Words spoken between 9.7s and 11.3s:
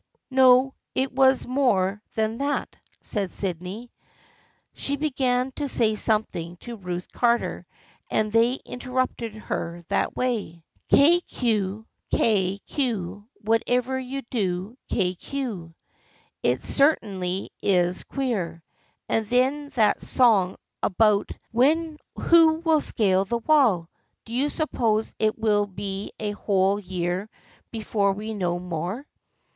that way. 1 Kay,